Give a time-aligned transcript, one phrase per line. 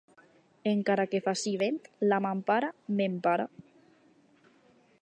[0.71, 1.77] Encara que faci vent,
[2.13, 3.47] la mampara m'empara.